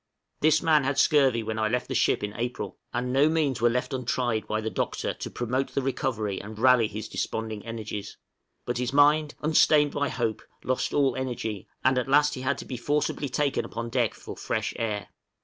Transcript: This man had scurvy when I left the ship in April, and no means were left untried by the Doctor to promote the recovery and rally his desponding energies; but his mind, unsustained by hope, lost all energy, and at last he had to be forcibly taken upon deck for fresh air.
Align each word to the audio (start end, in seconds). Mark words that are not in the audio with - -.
This 0.39 0.63
man 0.63 0.83
had 0.83 0.97
scurvy 0.97 1.43
when 1.43 1.59
I 1.59 1.67
left 1.67 1.87
the 1.87 1.93
ship 1.93 2.23
in 2.23 2.33
April, 2.33 2.79
and 2.91 3.13
no 3.13 3.29
means 3.29 3.61
were 3.61 3.69
left 3.69 3.93
untried 3.93 4.47
by 4.47 4.59
the 4.59 4.71
Doctor 4.71 5.13
to 5.13 5.29
promote 5.29 5.75
the 5.75 5.81
recovery 5.83 6.41
and 6.41 6.57
rally 6.57 6.87
his 6.87 7.07
desponding 7.07 7.63
energies; 7.67 8.17
but 8.65 8.79
his 8.79 8.91
mind, 8.93 9.35
unsustained 9.43 9.91
by 9.91 10.09
hope, 10.09 10.41
lost 10.63 10.91
all 10.95 11.15
energy, 11.15 11.67
and 11.83 11.99
at 11.99 12.09
last 12.09 12.33
he 12.33 12.41
had 12.41 12.57
to 12.57 12.65
be 12.65 12.77
forcibly 12.77 13.29
taken 13.29 13.63
upon 13.63 13.89
deck 13.89 14.15
for 14.15 14.35
fresh 14.35 14.73
air. 14.77 15.09